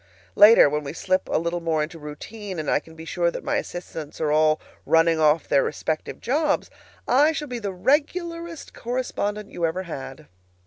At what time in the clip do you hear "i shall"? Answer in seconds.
7.07-7.47